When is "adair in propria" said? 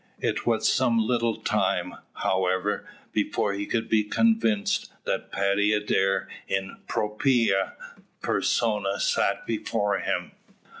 5.73-7.73